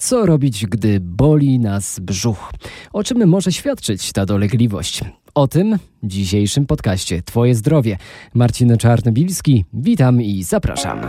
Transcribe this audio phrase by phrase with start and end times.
[0.00, 2.52] Co robić, gdy boli nas brzuch?
[2.92, 5.00] O czym może świadczyć ta dolegliwość?
[5.34, 7.98] O tym w dzisiejszym podcaście Twoje zdrowie.
[8.34, 11.00] Marcin Czarnobilski, witam i zapraszam.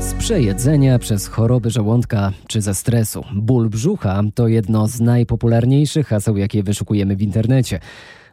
[0.00, 3.24] Z przejedzenia przez choroby żołądka czy ze stresu.
[3.34, 7.80] Ból brzucha to jedno z najpopularniejszych haseł, jakie wyszukujemy w internecie.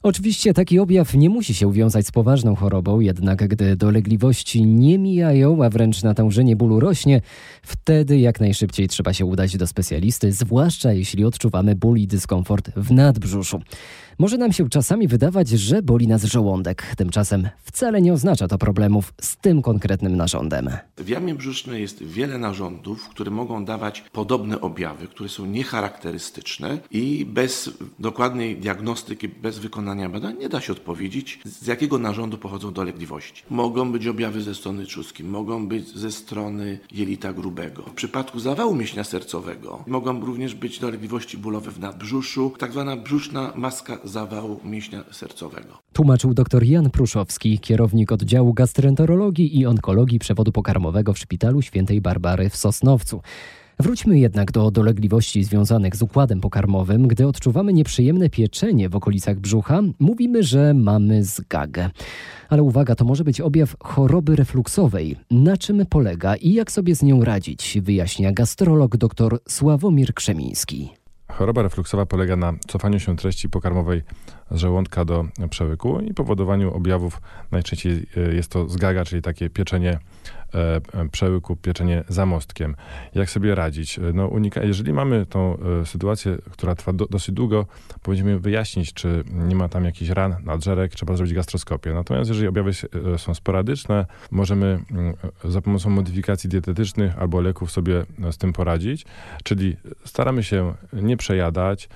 [0.04, 5.63] Oczywiście taki objaw nie musi się wiązać z poważną chorobą, jednak gdy dolegliwości nie mijają,
[5.63, 7.21] a wręcz natężenie bólu rośnie,
[7.61, 12.91] wtedy jak najszybciej trzeba się udać do specjalisty, zwłaszcza jeśli odczuwamy ból i dyskomfort w
[12.91, 13.61] nadbrzuszu.
[14.20, 16.95] Może nam się czasami wydawać, że boli nas żołądek.
[16.98, 20.70] Tymczasem wcale nie oznacza to problemów z tym konkretnym narządem.
[20.98, 27.26] W jamie brzusznej jest wiele narządów, które mogą dawać podobne objawy, które są niecharakterystyczne i
[27.26, 33.44] bez dokładnej diagnostyki, bez wykonania badań nie da się odpowiedzieć, z jakiego narządu pochodzą dolegliwości.
[33.50, 37.84] Mogą być objawy ze strony trzustki, mogą być ze strony jelita grubego.
[37.84, 43.53] W przypadku zawału mięśnia sercowego mogą również być dolegliwości bólowe w nadbrzuszu, tak zwana brzuszna
[43.56, 45.80] maska zawału mięśnia sercowego.
[45.94, 52.50] Tłumaczył dr Jan Pruszowski, kierownik oddziału gastroenterologii i onkologii przewodu pokarmowego w Szpitalu Świętej Barbary
[52.50, 53.22] w Sosnowcu.
[53.80, 57.08] Wróćmy jednak do dolegliwości związanych z układem pokarmowym.
[57.08, 61.90] Gdy odczuwamy nieprzyjemne pieczenie w okolicach brzucha, mówimy, że mamy zgagę.
[62.50, 65.18] Ale uwaga, to może być objaw choroby refluksowej.
[65.31, 71.03] Na czym polega i jak sobie z nią radzić, wyjaśnia gastrolog dr Sławomir Krzemiński.
[71.38, 74.02] Choroba refluksowa polega na cofaniu się treści pokarmowej
[74.54, 77.22] żołądka do przełyku i powodowaniu objawów.
[77.52, 80.00] Najczęściej e, jest to zgaga, czyli takie pieczenie
[80.56, 82.76] E, przełyku, pieczenie zamostkiem.
[83.16, 84.00] Jak sobie radzić?
[84.00, 87.66] E, no, unika, jeżeli mamy tą e, sytuację, która trwa do, dosyć długo,
[88.04, 91.94] powinniśmy wyjaśnić, czy nie ma tam jakichś ran, nadżerek, trzeba zrobić gastroskopię.
[91.94, 92.72] Natomiast jeżeli objawy
[93.18, 99.06] są sporadyczne, możemy mm, za pomocą modyfikacji dietetycznych albo leków sobie z tym poradzić,
[99.44, 101.90] czyli staramy się nie przejadać.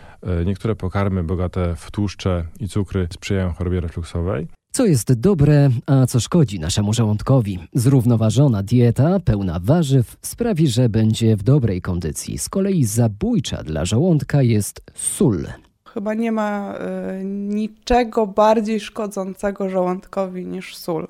[0.46, 4.48] Niektóre pokarmy bogate w tłuszcze i cukry sprzyjają chorobie refluksowej.
[4.72, 7.60] Co jest dobre, a co szkodzi naszemu żołądkowi?
[7.74, 12.38] Zrównoważona dieta, pełna warzyw sprawi, że będzie w dobrej kondycji.
[12.38, 15.48] Z kolei zabójcza dla żołądka jest sól.
[15.94, 16.76] Chyba nie ma
[17.22, 21.08] y, niczego bardziej szkodzącego żołądkowi niż sól.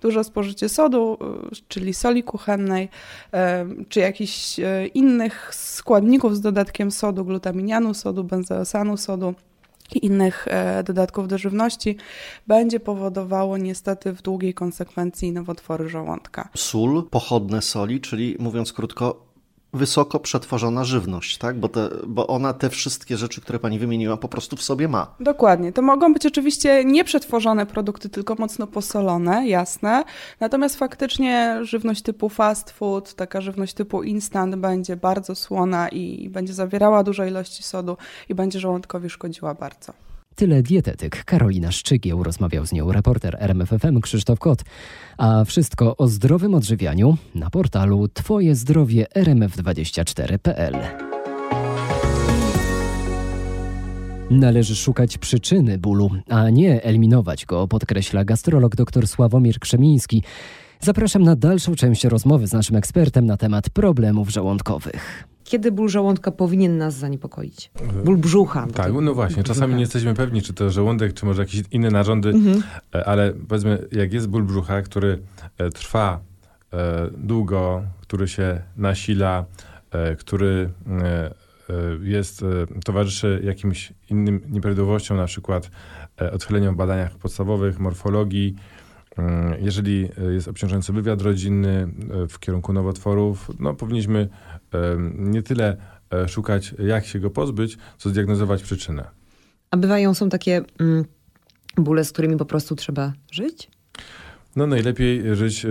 [0.00, 1.18] Duże spożycie sodu,
[1.52, 4.60] y, czyli soli kuchennej, y, czy jakichś
[4.94, 9.34] innych składników z dodatkiem sodu, glutaminianu sodu, benzoesanu sodu
[9.94, 11.96] i innych e, dodatków do żywności
[12.46, 16.48] będzie powodowało niestety w długiej konsekwencji nowotwory żołądka.
[16.56, 19.29] Sól, pochodne soli, czyli mówiąc krótko,
[19.72, 21.60] wysoko przetworzona żywność, tak?
[21.60, 25.14] Bo, te, bo ona te wszystkie rzeczy, które pani wymieniła, po prostu w sobie ma.
[25.20, 25.72] Dokładnie.
[25.72, 30.04] To mogą być oczywiście nieprzetworzone produkty, tylko mocno posolone, jasne.
[30.40, 36.52] Natomiast faktycznie żywność typu fast food, taka żywność typu instant będzie bardzo słona i będzie
[36.52, 37.96] zawierała duże ilości sodu
[38.28, 40.09] i będzie żołądkowi szkodziła bardzo.
[40.34, 42.22] Tyle dietetyk Karolina Szczygieł.
[42.22, 44.62] Rozmawiał z nią reporter RMFFM Krzysztof Kot.
[45.18, 50.76] A wszystko o zdrowym odżywianiu na portalu Twoje zdrowie rmf24.pl.
[54.30, 60.22] Należy szukać przyczyny bólu, a nie eliminować go, podkreśla gastrolog dr Sławomir Krzemiński.
[60.80, 66.30] Zapraszam na dalszą część rozmowy z naszym ekspertem na temat problemów żołądkowych kiedy ból żołądka
[66.30, 67.70] powinien nas zaniepokoić?
[68.04, 68.66] Ból brzucha.
[68.74, 69.42] Tak, no właśnie.
[69.42, 72.62] Czasami nie jesteśmy pewni, czy to żołądek, czy może jakieś inne narządy, mhm.
[72.94, 75.18] E, ale powiedzmy, jak jest ból brzucha, który
[75.58, 76.20] e, trwa
[76.72, 79.44] e, długo, który się nasila,
[80.18, 80.70] który
[82.02, 82.44] jest,
[82.84, 85.70] towarzyszy jakimś innym nieprawidłowościom, na przykład
[86.32, 88.56] odchyleniom w badaniach podstawowych, morfologii,
[89.60, 91.88] jeżeli jest obciążający wywiad rodzinny
[92.28, 94.28] w kierunku nowotworów, no powinniśmy
[95.14, 95.76] nie tyle
[96.12, 99.04] e, szukać, jak się go pozbyć, co zdiagnozować przyczynę.
[99.70, 101.04] A bywają są takie mm,
[101.76, 103.70] bóle, z którymi po prostu trzeba żyć?
[104.56, 105.68] No najlepiej żyć e,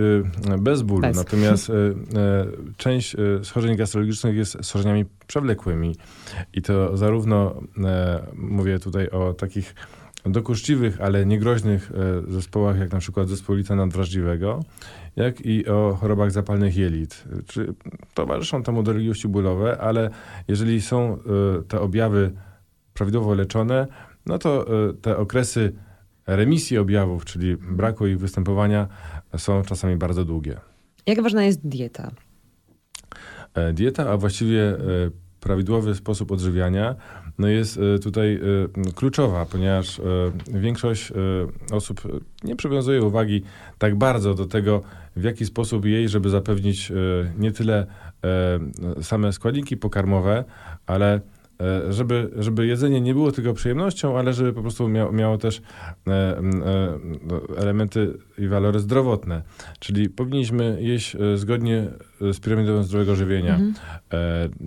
[0.58, 1.02] bez bólu.
[1.02, 1.16] Bez.
[1.16, 1.74] Natomiast e,
[2.76, 5.96] część schorzeń gastrologicznych jest schorzeniami przewlekłymi.
[6.52, 7.60] I to zarówno
[8.34, 9.74] mówię tutaj o takich
[10.26, 11.92] dokuczliwych, ale niegroźnych
[12.28, 14.60] zespołach, jak na przykład zespół lita nadwrażliwego,
[15.16, 17.24] jak i o chorobach zapalnych jelit.
[17.46, 17.74] Czy
[18.14, 20.10] towarzyszą temu dolegliwości bólowe, ale
[20.48, 21.18] jeżeli są e,
[21.62, 22.32] te objawy
[22.94, 23.86] prawidłowo leczone,
[24.26, 25.72] no to e, te okresy
[26.26, 28.88] remisji objawów, czyli braku ich występowania,
[29.36, 30.56] są czasami bardzo długie.
[31.06, 32.10] Jak ważna jest dieta?
[33.54, 34.76] E, dieta, a właściwie
[35.40, 36.94] prawidłowy sposób odżywiania
[37.38, 40.02] no jest e, tutaj e, kluczowa, ponieważ e,
[40.60, 41.12] większość
[41.72, 42.00] osób
[42.44, 43.42] nie przywiązuje uwagi
[43.78, 44.82] tak bardzo do tego,
[45.16, 46.92] w jaki sposób jej, żeby zapewnić
[47.38, 47.86] nie tyle
[49.02, 50.44] same składniki pokarmowe,
[50.86, 51.20] ale
[51.90, 55.62] żeby, żeby jedzenie nie było tylko przyjemnością, ale żeby po prostu miało, miało też
[56.06, 56.42] e, e,
[57.22, 59.42] no, elementy i walory zdrowotne.
[59.78, 61.86] Czyli powinniśmy jeść zgodnie
[62.20, 63.54] z piramidą zdrowego żywienia.
[63.54, 63.74] Mhm.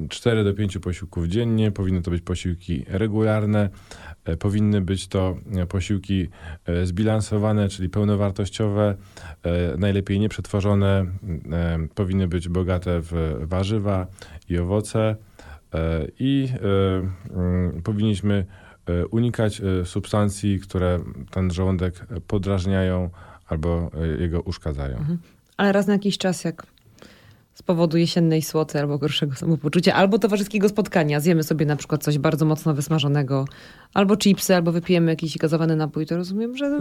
[0.10, 3.70] 4 do 5 posiłków dziennie, powinny to być posiłki regularne,
[4.40, 5.38] powinny być to
[5.70, 6.30] posiłki
[6.84, 8.96] zbilansowane, czyli pełnowartościowe,
[9.78, 11.06] najlepiej nieprzetworzone,
[11.96, 14.08] powinny być bogate w warzywa
[14.50, 15.16] i owoce.
[15.74, 18.46] E, i e, mm, powinniśmy
[18.86, 21.00] e, unikać substancji, które
[21.32, 23.10] ten żołądek podrażniają
[23.48, 24.98] albo jego uszkadzają.
[24.98, 25.18] Mhm.
[25.58, 26.66] Ale raz na jakiś czas, jak
[27.54, 32.18] z powodu jesiennej słoty albo gorszego samopoczucia, albo towarzyskiego spotkania, zjemy sobie na przykład coś
[32.18, 33.46] bardzo mocno wysmażonego,
[33.94, 36.80] albo chipsy, albo wypijemy jakiś gazowany napój, to rozumiem, że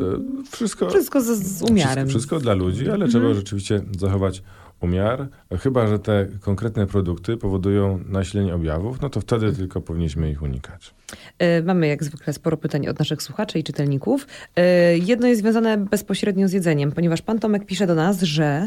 [0.50, 2.09] wszystko, wszystko z, z umiarem.
[2.09, 3.11] Wszystko, wszystko, dla ludzi, ale mhm.
[3.11, 4.43] trzeba rzeczywiście zachować
[4.82, 5.29] umiar,
[5.61, 9.56] chyba że te konkretne produkty powodują nasilenie objawów, no to wtedy mhm.
[9.56, 10.94] tylko powinniśmy ich unikać.
[11.38, 14.26] E, mamy jak zwykle sporo pytań od naszych słuchaczy i czytelników.
[14.56, 18.67] E, jedno jest związane bezpośrednio z jedzeniem, ponieważ pan Tomek pisze do nas, że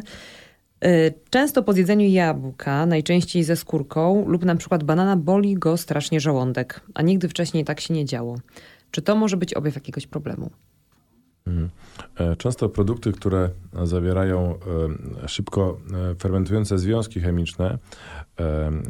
[0.82, 6.20] e, Często po zjedzeniu jabłka, najczęściej ze skórką lub na przykład banana, boli go strasznie
[6.20, 8.38] żołądek, a nigdy wcześniej tak się nie działo.
[8.92, 10.50] Czy to może być objaw jakiegoś problemu?
[11.48, 11.70] Mhm.
[12.16, 13.50] E, często produkty, które
[13.84, 14.56] zawierają
[15.24, 15.78] e, szybko
[16.12, 17.78] e, fermentujące związki chemiczne,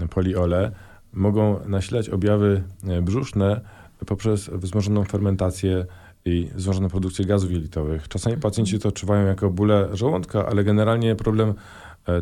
[0.09, 0.71] poliole,
[1.13, 2.63] mogą nasilać objawy
[3.01, 3.61] brzuszne
[4.05, 5.85] poprzez wzmożoną fermentację
[6.25, 8.07] i wzmożoną produkcję gazów jelitowych.
[8.07, 11.53] Czasami pacjenci to odczuwają jako bóle żołądka, ale generalnie problem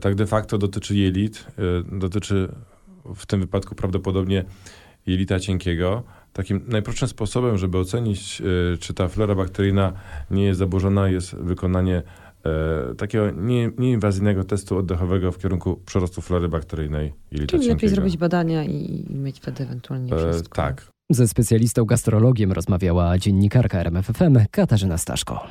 [0.02, 1.48] tak de facto dotyczy jelit,
[1.92, 2.50] dotyczy
[3.16, 4.46] w tym wypadku prawdopodobnie
[5.06, 6.04] jelita cienkiego.
[6.34, 9.94] Takim najprostszym sposobem, żeby ocenić, e, czy ta flora bakteryjna
[10.32, 12.02] nie jest zaburzona, jest wykonanie
[12.46, 18.18] e, takiego nie, nieinwazyjnego testu oddechowego w kierunku przyrostu flory bakteryjnej jelita Czyli lepiej zrobić
[18.18, 20.62] badania i, i mieć wtedy ewentualnie e, wszystko.
[20.62, 20.92] E, tak.
[21.10, 25.48] Ze specjalistą gastrologiem rozmawiała dziennikarka RMFFM Katarzyna Staszko.